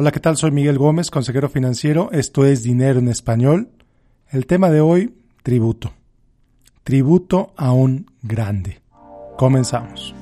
[0.00, 0.38] Hola, ¿qué tal?
[0.38, 2.08] Soy Miguel Gómez, consejero financiero.
[2.10, 3.68] Esto es Dinero en Español.
[4.30, 5.92] El tema de hoy, tributo.
[6.84, 8.80] Tributo a un grande.
[9.36, 10.14] Comenzamos.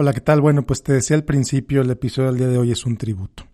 [0.00, 0.40] Hola, ¿qué tal?
[0.40, 3.48] Bueno, pues te decía al principio, el episodio del día de hoy es un tributo.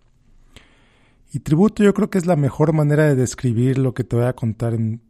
[1.33, 4.25] Y tributo yo creo que es la mejor manera de describir lo que te voy
[4.25, 5.01] a contar en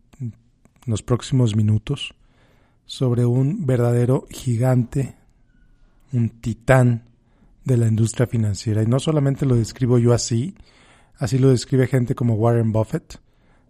[0.85, 2.15] los próximos minutos
[2.85, 5.17] sobre un verdadero gigante,
[6.13, 7.03] un titán
[7.65, 8.81] de la industria financiera.
[8.81, 10.55] Y no solamente lo describo yo así,
[11.17, 13.19] así lo describe gente como Warren Buffett,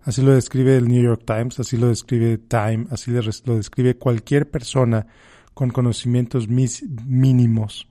[0.03, 4.51] así lo describe el New York Times, así lo describe Time, así lo describe cualquier
[4.51, 5.07] persona
[5.55, 7.87] con conocimientos mínimos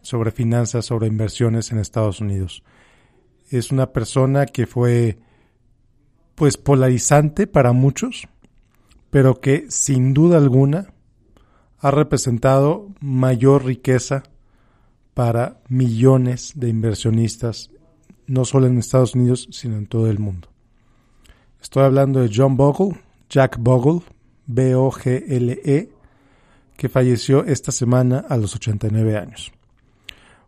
[0.00, 2.62] sobre finanzas, sobre inversiones en Estados Unidos.
[3.50, 5.18] Es una persona que fue
[6.36, 8.28] pues polarizante para muchos,
[9.10, 10.94] pero que sin duda alguna
[11.80, 14.22] ha representado mayor riqueza
[15.14, 17.70] para millones de inversionistas,
[18.26, 20.48] no solo en Estados Unidos, sino en todo el mundo.
[21.60, 24.02] Estoy hablando de John Bogle, Jack Bogle,
[24.46, 25.93] B-O-G-L-E,
[26.76, 29.52] que falleció esta semana a los 89 años.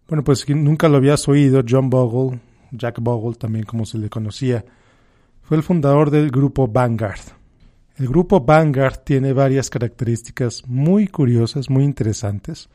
[0.09, 4.65] Bueno, pues nunca lo habías oído, John Bogle, Jack Bogle también como se le conocía,
[5.43, 7.21] fue el fundador del grupo Vanguard.
[7.97, 12.69] El grupo Vanguard tiene varias características muy curiosas, muy interesantes.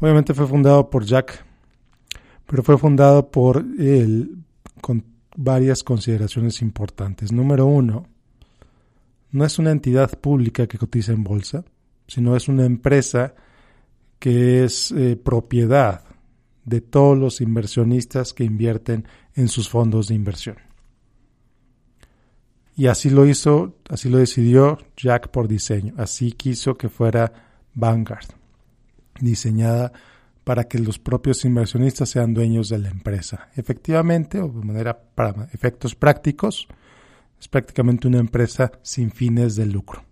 [0.00, 1.44] Obviamente fue fundado por Jack,
[2.46, 4.38] pero fue fundado por él
[4.80, 5.04] con
[5.36, 7.30] varias consideraciones importantes.
[7.30, 8.06] Número uno,
[9.30, 11.64] no es una entidad pública que cotiza en bolsa
[12.08, 13.34] sino es una empresa
[14.18, 16.02] que es eh, propiedad
[16.64, 20.56] de todos los inversionistas que invierten en sus fondos de inversión.
[22.76, 25.94] Y así lo hizo, así lo decidió Jack por diseño.
[25.96, 27.32] Así quiso que fuera
[27.74, 28.26] Vanguard,
[29.20, 29.92] diseñada
[30.44, 33.48] para que los propios inversionistas sean dueños de la empresa.
[33.56, 36.68] Efectivamente, o de manera para efectos prácticos,
[37.40, 40.07] es prácticamente una empresa sin fines de lucro.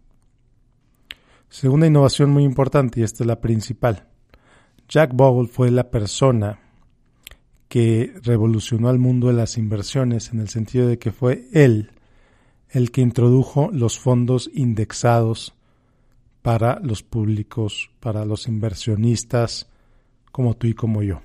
[1.48, 4.06] Segunda innovación muy importante, y esta es la principal.
[4.88, 6.60] Jack Bogle fue la persona
[7.68, 11.90] que revolucionó al mundo de las inversiones en el sentido de que fue él
[12.70, 15.54] el que introdujo los fondos indexados
[16.42, 19.68] para los públicos, para los inversionistas
[20.30, 21.20] como tú y como yo.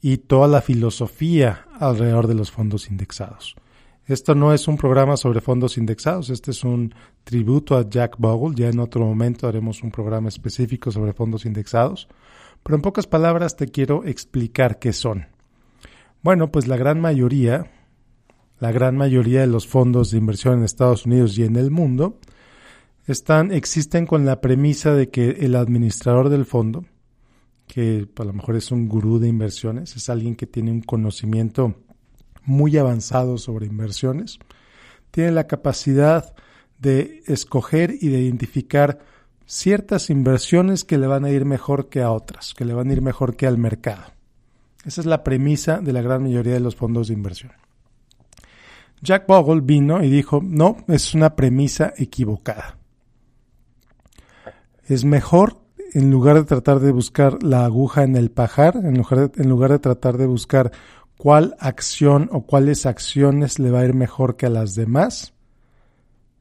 [0.00, 3.56] Y toda la filosofía alrededor de los fondos indexados.
[4.06, 6.94] Esto no es un programa sobre fondos indexados, este es un
[7.24, 8.54] tributo a Jack Bogle.
[8.54, 12.06] Ya en otro momento haremos un programa específico sobre fondos indexados.
[12.62, 15.26] Pero en pocas palabras te quiero explicar qué son.
[16.22, 17.70] Bueno, pues la gran mayoría,
[18.60, 22.20] la gran mayoría de los fondos de inversión en Estados Unidos y en el mundo
[23.06, 26.84] están, existen con la premisa de que el administrador del fondo,
[27.66, 31.74] que a lo mejor es un gurú de inversiones, es alguien que tiene un conocimiento
[32.46, 34.38] muy avanzado sobre inversiones,
[35.10, 36.34] tiene la capacidad
[36.78, 38.98] de escoger y de identificar
[39.46, 42.92] ciertas inversiones que le van a ir mejor que a otras, que le van a
[42.92, 44.04] ir mejor que al mercado.
[44.84, 47.52] Esa es la premisa de la gran mayoría de los fondos de inversión.
[49.02, 52.78] Jack Bogle vino y dijo, no, es una premisa equivocada.
[54.86, 55.58] Es mejor,
[55.92, 59.48] en lugar de tratar de buscar la aguja en el pajar, en lugar de, en
[59.48, 60.72] lugar de tratar de buscar
[61.16, 65.32] cuál acción o cuáles acciones le va a ir mejor que a las demás,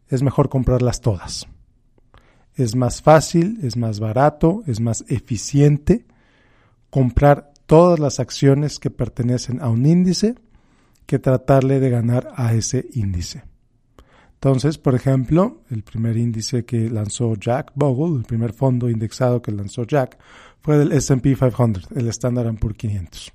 [0.07, 1.47] es mejor comprarlas todas.
[2.55, 6.05] Es más fácil, es más barato, es más eficiente
[6.89, 10.35] comprar todas las acciones que pertenecen a un índice
[11.05, 13.43] que tratarle de ganar a ese índice.
[14.35, 19.51] Entonces, por ejemplo, el primer índice que lanzó Jack Bogle, el primer fondo indexado que
[19.51, 20.17] lanzó Jack,
[20.61, 23.33] fue el S&P 500, el Standard Poor's 500.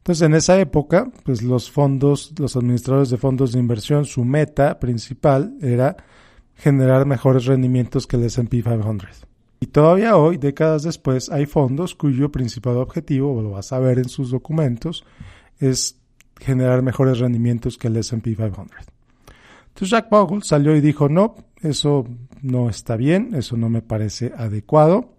[0.00, 4.78] Entonces, en esa época, pues los fondos, los administradores de fondos de inversión, su meta
[4.80, 5.96] principal era
[6.56, 9.26] generar mejores rendimientos que el S&P 500.
[9.60, 14.08] Y todavía hoy, décadas después, hay fondos cuyo principal objetivo, lo vas a ver en
[14.08, 15.04] sus documentos,
[15.58, 16.00] es
[16.38, 18.68] generar mejores rendimientos que el S&P 500.
[19.68, 22.06] Entonces Jack Bogle salió y dijo, no, eso
[22.40, 25.12] no está bien, eso no me parece adecuado,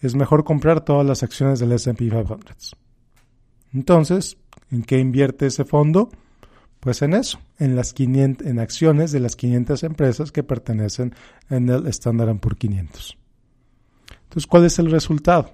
[0.00, 2.76] es mejor comprar todas las acciones del S&P 500.
[3.72, 4.36] Entonces,
[4.70, 6.10] ¿en qué invierte ese fondo?
[6.80, 11.14] Pues en eso, en las 500, en acciones de las 500 empresas que pertenecen
[11.50, 13.18] en el Standard Poor's 500.
[14.24, 15.52] Entonces, ¿cuál es el resultado?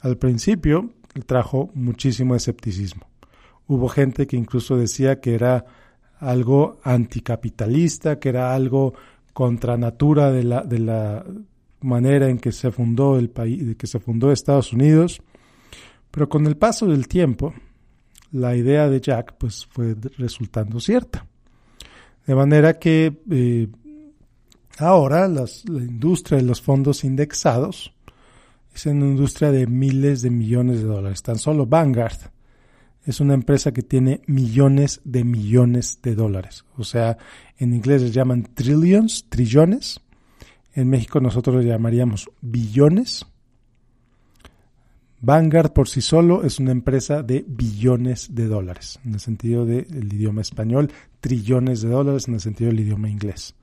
[0.00, 0.90] Al principio
[1.26, 3.06] trajo muchísimo escepticismo.
[3.66, 5.64] Hubo gente que incluso decía que era
[6.18, 8.94] algo anticapitalista, que era algo
[9.32, 11.24] contra natura de la, de la
[11.80, 15.20] manera en que se fundó el país, que se fundó Estados Unidos.
[16.12, 17.52] Pero con el paso del tiempo,
[18.30, 21.26] la idea de Jack pues fue resultando cierta.
[22.24, 23.68] De manera que eh,
[24.78, 27.92] ahora la industria de los fondos indexados
[28.74, 31.22] es una industria de miles de millones de dólares.
[31.22, 32.30] Tan solo Vanguard
[33.04, 36.64] es una empresa que tiene millones de millones de dólares.
[36.76, 37.18] O sea,
[37.58, 40.00] en inglés les llaman trillions, trillones.
[40.74, 43.26] En México nosotros le llamaríamos billones.
[45.24, 50.12] Vanguard por sí solo es una empresa de billones de dólares, en el sentido del
[50.12, 50.90] idioma español,
[51.20, 53.54] trillones de dólares en el sentido del idioma inglés.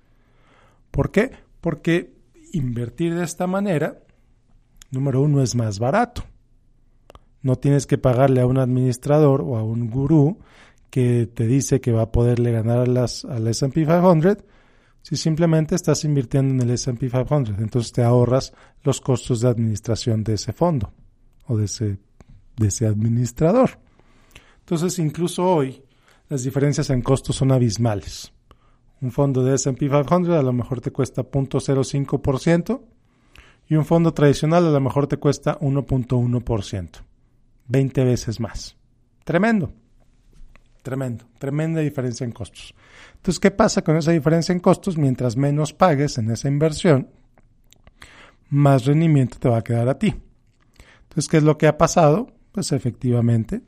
[0.90, 1.32] ¿Por qué?
[1.60, 2.14] Porque
[2.54, 4.00] invertir de esta manera,
[4.90, 6.24] número uno, es más barato.
[7.42, 10.40] No tienes que pagarle a un administrador o a un gurú
[10.90, 14.38] que te dice que va a poderle ganar a las, al SP 500
[15.02, 17.60] si simplemente estás invirtiendo en el SP 500.
[17.60, 20.94] Entonces te ahorras los costos de administración de ese fondo
[21.50, 21.98] o de ese,
[22.56, 23.72] de ese administrador.
[24.60, 25.84] Entonces, incluso hoy,
[26.30, 28.32] las diferencias en costos son abismales.
[29.02, 32.82] Un fondo de SP 500 a lo mejor te cuesta 0.05%
[33.68, 36.90] y un fondo tradicional a lo mejor te cuesta 1.1%.
[37.68, 38.78] 20 veces más.
[39.24, 39.74] Tremendo.
[40.84, 41.26] Tremendo.
[41.40, 42.76] Tremenda diferencia en costos.
[43.16, 44.98] Entonces, ¿qué pasa con esa diferencia en costos?
[44.98, 47.10] Mientras menos pagues en esa inversión,
[48.50, 50.16] más rendimiento te va a quedar a ti.
[51.10, 52.28] Entonces, ¿qué es lo que ha pasado?
[52.52, 53.62] Pues efectivamente,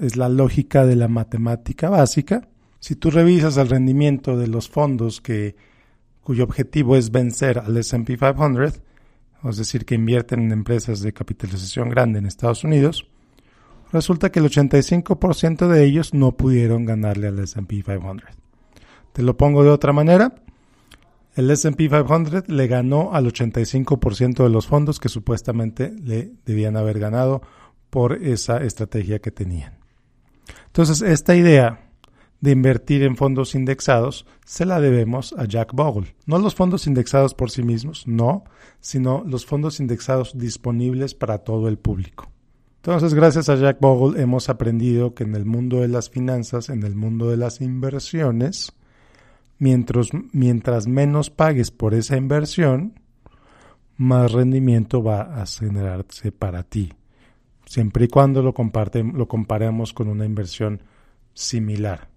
[0.00, 2.48] es la lógica de la matemática básica.
[2.80, 5.54] Si tú revisas el rendimiento de los fondos que,
[6.22, 8.80] cuyo objetivo es vencer al SP 500,
[9.44, 13.08] es decir, que invierten en empresas de capitalización grande en Estados Unidos,
[13.92, 18.22] resulta que el 85% de ellos no pudieron ganarle al SP 500.
[19.12, 20.34] Te lo pongo de otra manera.
[21.34, 26.98] El SP 500 le ganó al 85% de los fondos que supuestamente le debían haber
[26.98, 27.40] ganado
[27.88, 29.78] por esa estrategia que tenían.
[30.66, 31.90] Entonces, esta idea
[32.42, 36.14] de invertir en fondos indexados se la debemos a Jack Bogle.
[36.26, 38.44] No los fondos indexados por sí mismos, no,
[38.80, 42.30] sino los fondos indexados disponibles para todo el público.
[42.76, 46.82] Entonces, gracias a Jack Bogle hemos aprendido que en el mundo de las finanzas, en
[46.82, 48.72] el mundo de las inversiones,
[49.58, 53.00] mientras, mientras menos pagues por esa inversión,
[53.96, 56.92] más rendimiento va a generarse para ti,
[57.66, 58.54] siempre y cuando lo,
[59.14, 60.82] lo comparemos con una inversión
[61.34, 62.08] similar.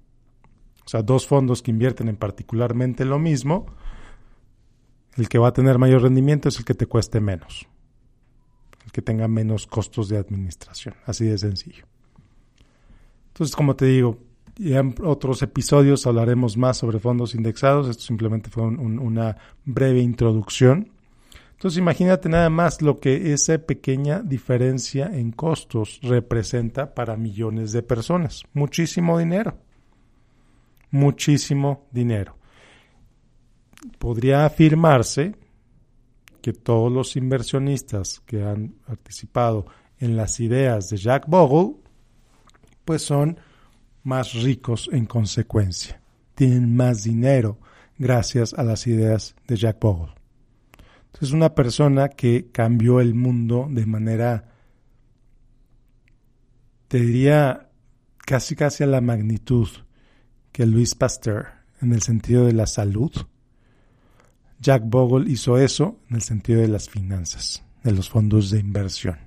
[0.85, 3.65] O sea, dos fondos que invierten en particularmente lo mismo,
[5.15, 7.67] el que va a tener mayor rendimiento es el que te cueste menos,
[8.85, 11.85] el que tenga menos costos de administración, así de sencillo.
[13.29, 14.17] Entonces, como te digo,
[14.57, 20.91] ya en otros episodios hablaremos más sobre fondos indexados, esto simplemente fue una breve introducción.
[21.53, 27.81] Entonces imagínate nada más lo que esa pequeña diferencia en costos representa para millones de
[27.81, 28.43] personas.
[28.53, 29.57] Muchísimo dinero
[30.95, 32.37] muchísimo dinero.
[33.99, 35.35] Podría afirmarse
[36.41, 39.65] que todos los inversionistas que han participado
[39.99, 41.75] en las ideas de Jack Bogle,
[42.85, 43.37] pues son
[44.05, 45.99] más ricos en consecuencia,
[46.35, 47.59] tienen más dinero
[47.97, 50.13] gracias a las ideas de Jack Bogle.
[51.21, 54.51] Es una persona que cambió el mundo de manera,
[56.87, 57.69] te diría,
[58.25, 59.67] casi casi a la magnitud
[60.51, 61.47] que Luis Pasteur
[61.81, 63.11] en el sentido de la salud.
[64.59, 69.24] Jack Bogle hizo eso en el sentido de las finanzas, de los fondos de inversión.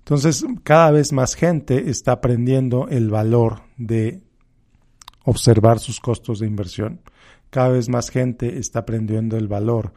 [0.00, 4.22] Entonces, cada vez más gente está aprendiendo el valor de
[5.24, 7.00] observar sus costos de inversión.
[7.50, 9.92] Cada vez más gente está aprendiendo el valor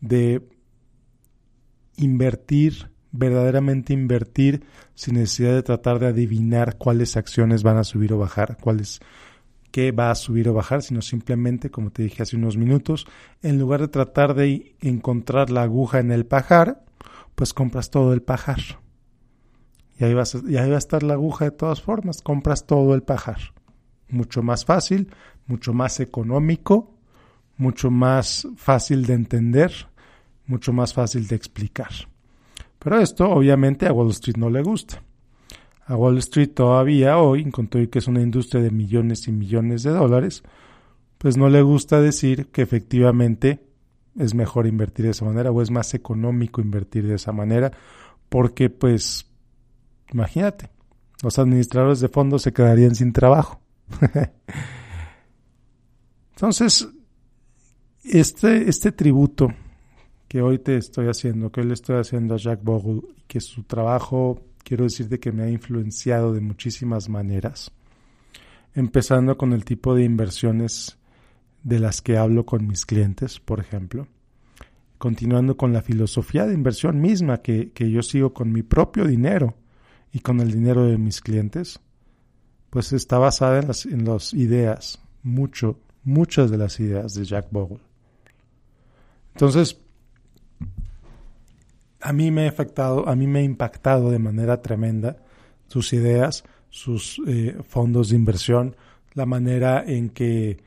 [0.00, 0.46] de
[1.96, 8.18] invertir, verdaderamente invertir, sin necesidad de tratar de adivinar cuáles acciones van a subir o
[8.18, 9.00] bajar, cuáles
[9.70, 13.06] que va a subir o bajar, sino simplemente, como te dije hace unos minutos,
[13.42, 16.84] en lugar de tratar de encontrar la aguja en el pajar,
[17.34, 18.83] pues compras todo el pajar.
[19.98, 22.94] Y ahí, vas y ahí va a estar la aguja de todas formas, compras todo
[22.94, 23.38] el pajar.
[24.08, 25.08] Mucho más fácil,
[25.46, 26.94] mucho más económico,
[27.56, 29.72] mucho más fácil de entender,
[30.46, 31.90] mucho más fácil de explicar.
[32.78, 35.00] Pero esto obviamente a Wall Street no le gusta
[35.86, 39.82] a Wall Street todavía hoy, con todo que es una industria de millones y millones
[39.82, 40.42] de dólares,
[41.18, 43.60] pues no le gusta decir que efectivamente
[44.18, 47.72] es mejor invertir de esa manera o es más económico invertir de esa manera,
[48.28, 49.30] porque pues,
[50.14, 50.70] imagínate,
[51.22, 53.60] los administradores de fondos se quedarían sin trabajo.
[56.34, 56.88] Entonces,
[58.04, 59.48] este, este tributo
[60.28, 63.64] que hoy te estoy haciendo, que hoy le estoy haciendo a Jack Bogle, que su
[63.64, 67.72] trabajo, quiero decirte que me ha influenciado de muchísimas maneras,
[68.74, 70.96] empezando con el tipo de inversiones
[71.62, 74.06] de las que hablo con mis clientes, por ejemplo,
[74.98, 79.54] continuando con la filosofía de inversión misma que, que yo sigo con mi propio dinero
[80.14, 81.80] y con el dinero de mis clientes,
[82.70, 87.80] pues está basada en las, en ideas, mucho, muchas de las ideas de Jack Bogle.
[89.32, 89.76] Entonces,
[92.00, 95.16] a mí me ha afectado, a mí me ha impactado de manera tremenda
[95.66, 98.76] sus ideas, sus eh, fondos de inversión,
[99.14, 100.58] la manera en que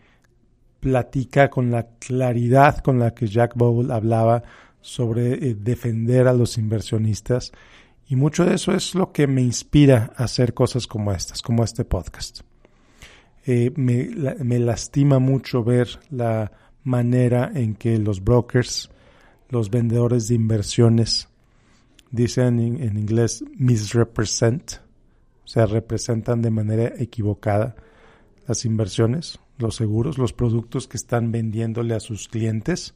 [0.81, 4.43] platica con la claridad con la que Jack Bogle hablaba
[4.81, 7.53] sobre eh, defender a los inversionistas
[8.07, 11.63] y mucho de eso es lo que me inspira a hacer cosas como estas, como
[11.63, 12.41] este podcast.
[13.45, 14.09] Eh, me,
[14.43, 16.51] me, lastima mucho ver la
[16.83, 18.89] manera en que los brokers,
[19.49, 21.29] los vendedores de inversiones,
[22.11, 24.73] dicen en, en inglés misrepresent,
[25.43, 27.75] o sea, representan de manera equivocada
[28.47, 32.95] las inversiones, los seguros, los productos que están vendiéndole a sus clientes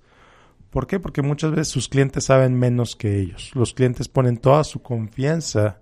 [0.71, 0.99] ¿Por qué?
[0.99, 3.51] Porque muchas veces sus clientes saben menos que ellos.
[3.53, 5.81] Los clientes ponen toda su confianza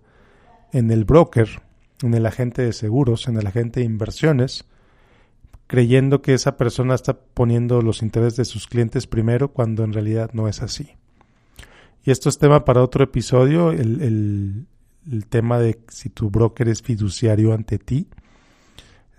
[0.73, 1.61] en el broker,
[2.01, 4.65] en el agente de seguros, en el agente de inversiones,
[5.67, 10.31] creyendo que esa persona está poniendo los intereses de sus clientes primero cuando en realidad
[10.33, 10.95] no es así.
[12.03, 14.65] Y esto es tema para otro episodio, el,
[15.11, 18.07] el tema de si tu broker es fiduciario ante ti.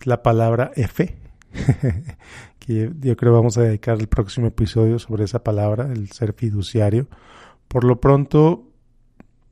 [0.01, 1.17] Es la palabra F,
[2.59, 7.09] que yo creo vamos a dedicar el próximo episodio sobre esa palabra, el ser fiduciario.
[7.69, 8.65] Por lo pronto,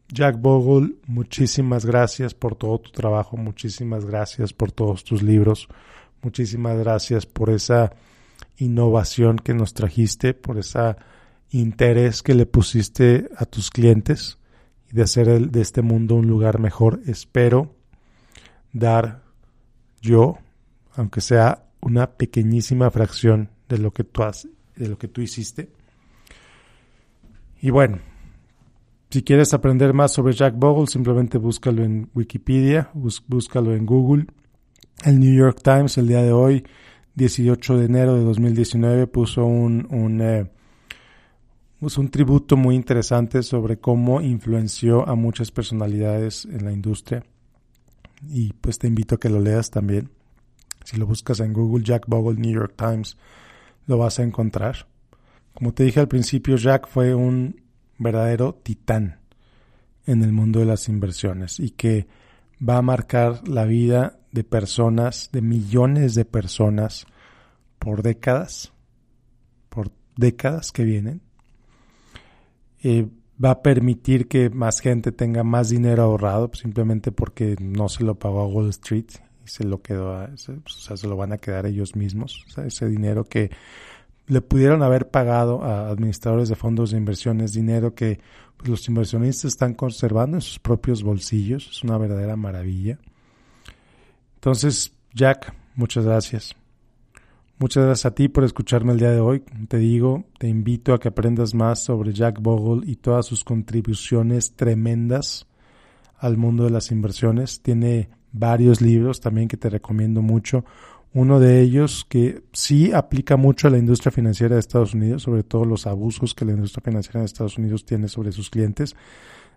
[0.08, 5.68] Jack Bogle, muchísimas gracias por todo tu trabajo, muchísimas gracias por todos tus libros,
[6.22, 7.92] muchísimas gracias por esa
[8.56, 10.96] innovación que nos trajiste, por ese
[11.50, 14.38] interés que le pusiste a tus clientes
[14.90, 17.00] y de hacer de este mundo un lugar mejor.
[17.06, 17.74] Espero
[18.72, 19.22] dar
[20.00, 20.38] yo,
[20.94, 25.70] aunque sea una pequeñísima fracción de lo que tú has, de lo que tú hiciste.
[27.60, 27.98] Y bueno,
[29.10, 34.26] si quieres aprender más sobre Jack Bogle, simplemente búscalo en Wikipedia, búscalo en Google.
[35.04, 36.64] El New York Times el día de hoy,
[37.14, 40.50] 18 de enero de 2019, puso un, un, eh,
[41.80, 47.24] un tributo muy interesante sobre cómo influenció a muchas personalidades en la industria.
[48.28, 50.10] Y pues te invito a que lo leas también.
[50.88, 53.18] Si lo buscas en Google, Jack Bogle New York Times,
[53.86, 54.86] lo vas a encontrar.
[55.52, 57.60] Como te dije al principio, Jack fue un
[57.98, 59.20] verdadero titán
[60.06, 62.06] en el mundo de las inversiones y que
[62.66, 67.04] va a marcar la vida de personas, de millones de personas,
[67.78, 68.72] por décadas,
[69.68, 71.20] por décadas que vienen.
[72.82, 73.06] Eh,
[73.44, 78.18] va a permitir que más gente tenga más dinero ahorrado simplemente porque no se lo
[78.18, 80.36] pagó a Wall Street se lo quedó, o
[80.68, 83.50] sea, se lo van a quedar ellos mismos, ese dinero que
[84.26, 88.20] le pudieron haber pagado a administradores de fondos de inversiones, dinero que
[88.56, 92.98] pues, los inversionistas están conservando en sus propios bolsillos, es una verdadera maravilla.
[94.34, 96.54] Entonces, Jack, muchas gracias.
[97.60, 99.40] Muchas gracias a ti por escucharme el día de hoy.
[99.66, 104.52] Te digo, te invito a que aprendas más sobre Jack Bogle y todas sus contribuciones
[104.52, 105.48] tremendas
[106.18, 107.60] al mundo de las inversiones.
[107.60, 110.64] Tiene varios libros también que te recomiendo mucho.
[111.14, 115.42] Uno de ellos que sí aplica mucho a la industria financiera de Estados Unidos, sobre
[115.42, 118.94] todo los abusos que la industria financiera de Estados Unidos tiene sobre sus clientes,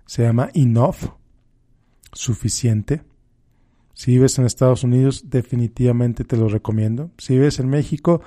[0.05, 1.13] se llama Enough,
[2.13, 3.03] suficiente.
[3.93, 7.11] Si vives en Estados Unidos, definitivamente te lo recomiendo.
[7.17, 8.21] Si vives en México,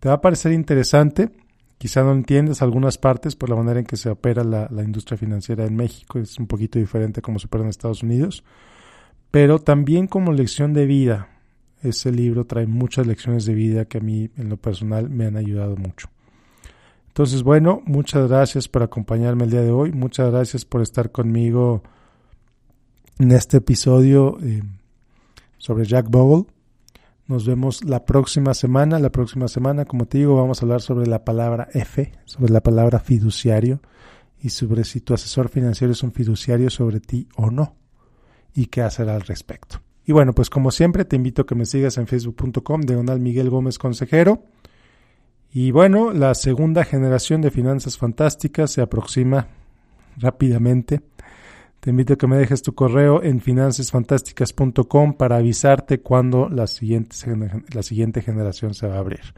[0.00, 1.30] te va a parecer interesante.
[1.76, 5.18] Quizá no entiendes algunas partes por la manera en que se opera la, la industria
[5.18, 6.18] financiera en México.
[6.18, 8.42] Es un poquito diferente como se opera en Estados Unidos
[9.30, 11.28] pero también como lección de vida.
[11.82, 15.36] Ese libro trae muchas lecciones de vida que a mí en lo personal me han
[15.36, 16.08] ayudado mucho.
[17.08, 19.92] Entonces, bueno, muchas gracias por acompañarme el día de hoy.
[19.92, 21.82] Muchas gracias por estar conmigo
[23.18, 24.62] en este episodio eh,
[25.58, 26.46] sobre Jack Bogle.
[27.26, 28.98] Nos vemos la próxima semana.
[28.98, 32.60] La próxima semana, como te digo, vamos a hablar sobre la palabra F, sobre la
[32.62, 33.80] palabra fiduciario
[34.42, 37.79] y sobre si tu asesor financiero es un fiduciario sobre ti o no
[38.54, 39.80] y qué hacer al respecto.
[40.06, 43.50] Y bueno, pues como siempre te invito a que me sigas en facebook.com diagonal Miguel
[43.50, 44.42] Gómez Consejero.
[45.52, 49.48] Y bueno, la segunda generación de finanzas fantásticas se aproxima
[50.16, 51.00] rápidamente.
[51.80, 57.16] Te invito a que me dejes tu correo en financesfantásticas.com para avisarte cuando la siguiente,
[57.72, 59.34] la siguiente generación se va a abrir.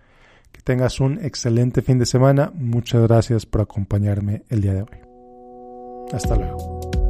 [0.50, 2.52] Que tengas un excelente fin de semana.
[2.54, 4.98] Muchas gracias por acompañarme el día de hoy.
[6.12, 7.01] Hasta luego.